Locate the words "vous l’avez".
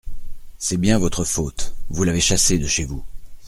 1.91-2.21